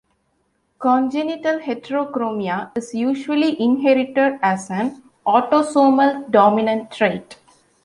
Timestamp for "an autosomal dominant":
4.71-6.89